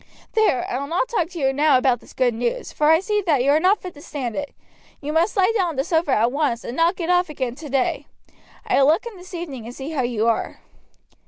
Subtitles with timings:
[0.33, 3.21] There, I will not talk to you now about this good news, for I see
[3.27, 4.55] that you are not fit to stand it.
[4.99, 8.07] You must lie down on the sofa at once, and not get off again today.
[8.65, 10.59] I will look in this evening and see how you are."